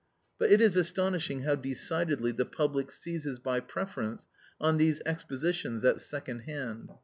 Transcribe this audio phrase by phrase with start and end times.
[0.39, 4.25] But it is astonishing how decidedly the public seizes by preference
[4.59, 6.89] on these expositions at second hand.